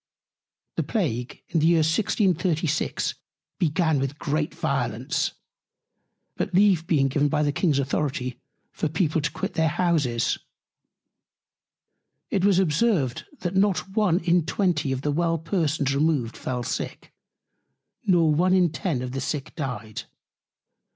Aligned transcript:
The 0.77 0.81
Plague 0.83 1.43
in 1.49 1.59
the 1.59 1.67
Year 1.67 1.83
1636 1.85 3.13
began 3.59 3.99
with 3.99 4.17
great 4.17 4.51
Violence, 4.55 5.33
but 6.35 6.55
Leave 6.55 6.87
being 6.87 7.07
given 7.07 7.29
by 7.29 7.43
the 7.43 7.51
King's 7.51 7.77
Authority 7.77 8.41
for 8.71 8.87
People 8.89 9.21
to 9.21 9.29
quit 9.29 9.53
their 9.53 9.67
Houses; 9.67 10.39
it 12.31 12.43
was 12.43 12.57
observed, 12.57 13.25
That 13.41 13.55
not 13.55 13.89
one 13.95 14.17
in 14.21 14.43
twenty 14.47 14.91
of 14.91 15.03
the 15.03 15.11
well 15.11 15.37
Persons 15.37 15.93
removed 15.93 16.35
fell 16.35 16.63
Sick, 16.63 17.13
nor 18.03 18.33
one 18.33 18.55
in 18.55 18.71
ten 18.71 19.03
of 19.03 19.11
the 19.11 19.21
Sick 19.21 19.53
dyed. 19.53 20.05